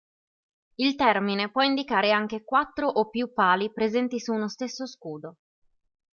[0.77, 5.37] Il termine può indicare anche quattro o più pali presenti su uno stesso scudo.